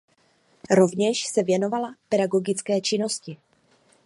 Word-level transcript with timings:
Rovněž 0.71 1.27
se 1.27 1.43
věnovala 1.43 1.95
pedagogické 2.09 2.81
činnosti. 2.81 3.37